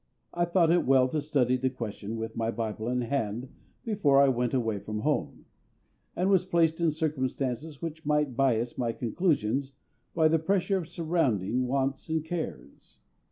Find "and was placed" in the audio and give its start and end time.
6.15-6.81